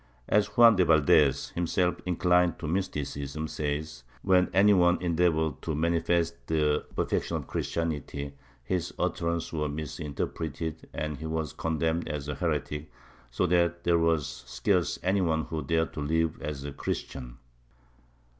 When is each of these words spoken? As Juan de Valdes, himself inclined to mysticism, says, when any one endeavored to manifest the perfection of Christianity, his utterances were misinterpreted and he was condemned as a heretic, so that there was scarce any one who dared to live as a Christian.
As 0.27 0.47
Juan 0.57 0.77
de 0.77 0.83
Valdes, 0.83 1.49
himself 1.49 2.01
inclined 2.07 2.57
to 2.57 2.67
mysticism, 2.67 3.47
says, 3.47 4.03
when 4.23 4.49
any 4.51 4.73
one 4.73 4.99
endeavored 4.99 5.61
to 5.61 5.75
manifest 5.75 6.47
the 6.47 6.87
perfection 6.95 7.37
of 7.37 7.45
Christianity, 7.45 8.33
his 8.63 8.95
utterances 8.97 9.53
were 9.53 9.69
misinterpreted 9.69 10.89
and 10.91 11.17
he 11.17 11.27
was 11.27 11.53
condemned 11.53 12.09
as 12.09 12.27
a 12.27 12.33
heretic, 12.33 12.89
so 13.29 13.45
that 13.45 13.83
there 13.83 13.99
was 13.99 14.43
scarce 14.47 14.97
any 15.03 15.21
one 15.21 15.43
who 15.43 15.61
dared 15.61 15.93
to 15.93 15.99
live 16.01 16.41
as 16.41 16.63
a 16.63 16.71
Christian. 16.71 17.37